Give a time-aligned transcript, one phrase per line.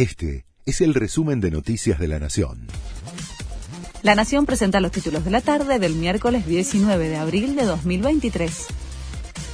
[0.00, 2.68] Este es el resumen de Noticias de la Nación.
[4.02, 8.66] La Nación presenta los títulos de la tarde del miércoles 19 de abril de 2023.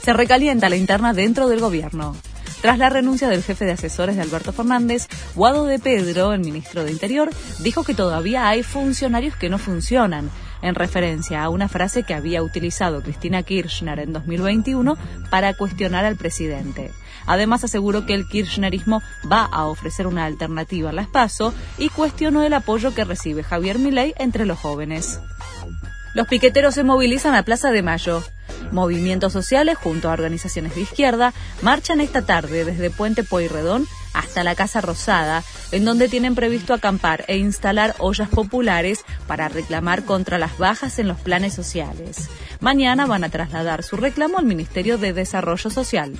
[0.04, 2.14] Se recalienta la interna dentro del gobierno.
[2.62, 6.85] Tras la renuncia del jefe de asesores de Alberto Fernández, Guado de Pedro, el ministro
[6.85, 7.28] de Interior,
[7.65, 10.31] dijo que todavía hay funcionarios que no funcionan,
[10.62, 14.96] en referencia a una frase que había utilizado Cristina Kirchner en 2021
[15.30, 16.92] para cuestionar al presidente.
[17.27, 22.52] Además aseguró que el kirchnerismo va a ofrecer una alternativa al espacio y cuestionó el
[22.52, 25.20] apoyo que recibe Javier Milei entre los jóvenes.
[26.14, 28.23] Los piqueteros se movilizan a Plaza de Mayo.
[28.73, 34.55] Movimientos sociales junto a organizaciones de izquierda marchan esta tarde desde Puente Pueyrredón hasta la
[34.55, 40.56] Casa Rosada, en donde tienen previsto acampar e instalar ollas populares para reclamar contra las
[40.56, 42.29] bajas en los planes sociales.
[42.61, 46.14] Mañana van a trasladar su reclamo al Ministerio de Desarrollo Social.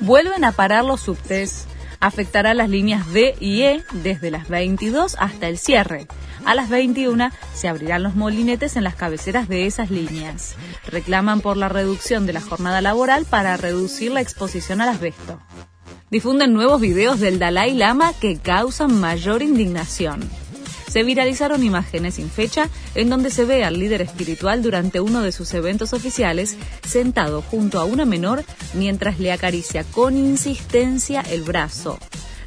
[0.00, 1.66] Vuelven a parar los subtes.
[2.00, 6.06] Afectará las líneas D y E desde las 22 hasta el cierre.
[6.44, 10.54] A las 21 se abrirán los molinetes en las cabeceras de esas líneas.
[10.86, 15.40] Reclaman por la reducción de la jornada laboral para reducir la exposición al asbesto.
[16.10, 20.30] Difunden nuevos videos del Dalai Lama que causan mayor indignación
[20.96, 25.30] se viralizaron imágenes sin fecha en donde se ve al líder espiritual durante uno de
[25.30, 26.56] sus eventos oficiales
[26.88, 31.98] sentado junto a una menor mientras le acaricia con insistencia el brazo.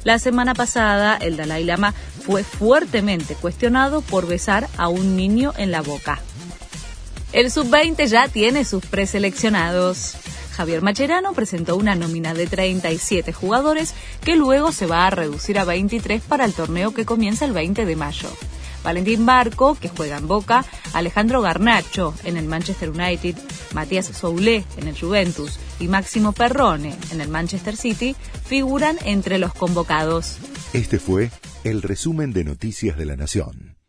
[0.02, 1.94] La semana pasada, el Dalai Lama
[2.26, 6.18] fue fuertemente cuestionado por besar a un niño en la boca.
[7.32, 10.16] El sub-20 ya tiene sus preseleccionados.
[10.60, 15.64] Javier Macherano presentó una nómina de 37 jugadores que luego se va a reducir a
[15.64, 18.28] 23 para el torneo que comienza el 20 de mayo.
[18.84, 23.36] Valentín Barco, que juega en Boca, Alejandro Garnacho en el Manchester United,
[23.72, 29.54] Matías Soulé en el Juventus y Máximo Perrone en el Manchester City figuran entre los
[29.54, 30.36] convocados.
[30.74, 31.30] Este fue
[31.64, 33.79] el resumen de Noticias de la Nación.